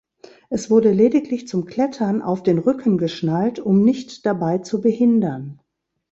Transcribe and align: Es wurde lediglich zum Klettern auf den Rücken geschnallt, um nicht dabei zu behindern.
Es 0.49 0.71
wurde 0.71 0.91
lediglich 0.91 1.47
zum 1.47 1.65
Klettern 1.65 2.23
auf 2.23 2.41
den 2.41 2.57
Rücken 2.57 2.97
geschnallt, 2.97 3.59
um 3.59 3.83
nicht 3.83 4.25
dabei 4.25 4.57
zu 4.57 4.81
behindern. 4.81 5.59